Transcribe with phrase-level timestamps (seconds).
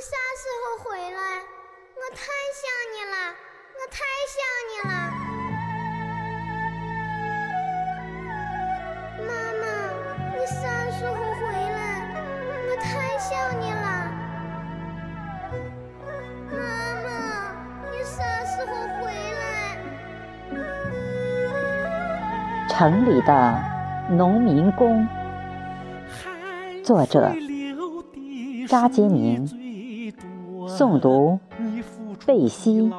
[0.00, 1.20] 啥时候回来？
[1.94, 2.24] 我太
[2.56, 2.64] 想
[2.94, 3.14] 你了，
[3.76, 4.00] 我太
[4.32, 4.92] 想你了。
[9.26, 9.30] 妈
[9.60, 9.62] 妈，
[10.34, 10.56] 你啥
[10.90, 11.78] 时候回来？
[12.66, 13.28] 我太想
[13.60, 13.86] 你了。
[16.50, 16.56] 妈
[17.02, 17.06] 妈，
[17.90, 18.72] 你啥时候
[19.04, 19.44] 回来？
[22.70, 23.62] 城里的
[24.08, 25.06] 农民工，
[26.82, 27.30] 作者
[28.66, 29.46] 扎杰宁，
[30.68, 31.38] 诵读
[32.26, 32.90] 贝西。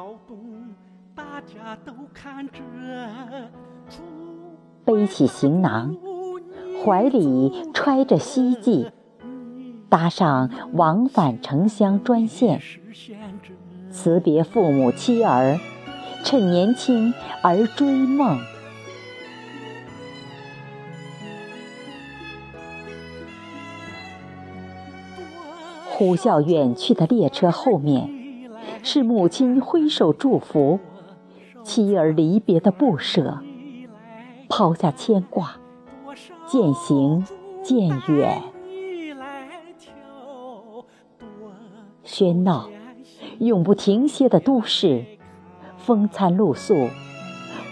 [4.84, 5.96] 背起行囊，
[6.84, 8.90] 怀里揣着希冀，
[9.88, 12.60] 搭上往返城乡专线，
[13.90, 15.58] 辞别父母妻儿，
[16.24, 18.38] 趁年轻而追梦。
[26.02, 28.10] 呼啸远去的列车后面，
[28.82, 30.80] 是母亲挥手祝福，
[31.62, 33.38] 妻儿离别的不舍，
[34.48, 35.60] 抛下牵挂，
[36.48, 37.24] 渐行
[37.62, 38.42] 渐远。
[42.04, 42.68] 喧闹，
[43.38, 45.04] 永不停歇的都市，
[45.76, 46.88] 风餐露宿，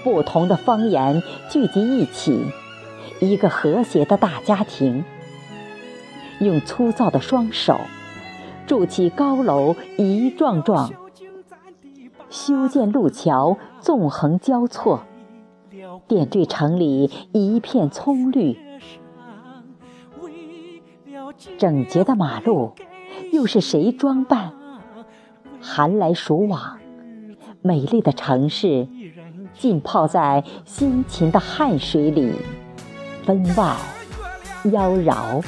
[0.05, 2.45] 不同的方言聚集一起，
[3.19, 5.05] 一个和谐的大家庭，
[6.39, 7.77] 用粗糙的双手。
[8.71, 10.93] 筑起高楼一幢幢，
[12.29, 15.03] 修建路桥纵横交错，
[16.07, 18.57] 点缀城里一片葱绿。
[21.59, 22.75] 整洁的马路，
[23.33, 24.53] 又是谁装扮？
[25.61, 26.79] 寒来暑往，
[27.63, 28.87] 美丽的城市
[29.53, 32.33] 浸泡在辛勤的汗水里，
[33.25, 33.77] 分外
[34.71, 35.45] 妖娆。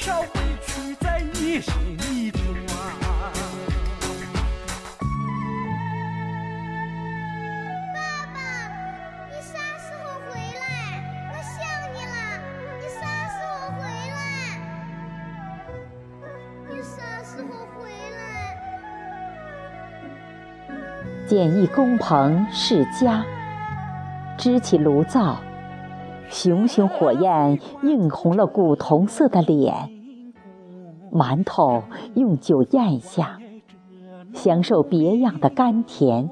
[0.00, 0.26] 少委
[0.62, 2.40] 屈在你心里装？
[7.92, 7.98] 爸
[8.32, 8.40] 爸，
[9.28, 10.64] 你啥时候回来？
[11.28, 11.52] 我想
[11.92, 12.16] 你了。
[12.78, 13.84] 你啥时候回
[14.16, 14.18] 来？
[16.70, 18.24] 你啥时候回来？
[21.26, 23.22] 简易工棚是家，
[24.38, 25.38] 支起炉灶。
[26.30, 29.90] 熊熊火焰映红了古铜色的脸，
[31.12, 31.82] 馒头
[32.14, 33.40] 用酒咽下，
[34.32, 36.30] 享受别样的甘甜。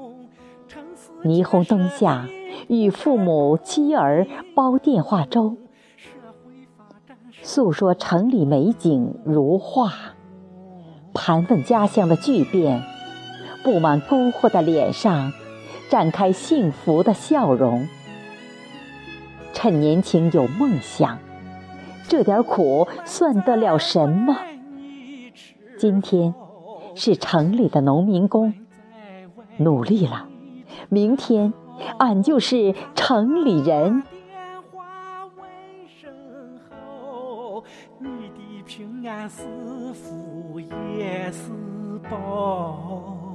[1.21, 2.29] 霓虹灯下，
[2.69, 5.57] 与父母妻儿煲电话粥，
[7.41, 9.91] 诉说城里美景如画，
[11.13, 12.83] 盘问家乡的巨变，
[13.65, 15.33] 布满沟壑的脸上，
[15.89, 17.85] 绽开幸福的笑容。
[19.61, 21.19] 趁年轻有梦想，
[22.07, 24.37] 这点苦算得了什么？
[25.77, 26.33] 今天
[26.95, 28.53] 是城里的农民工
[29.57, 30.29] 努力了，
[30.87, 31.53] 明天
[31.97, 34.01] 俺就是城里人。
[37.99, 39.43] 你的平安是
[39.93, 40.57] 福
[40.97, 41.51] 也是
[42.09, 43.33] 宝。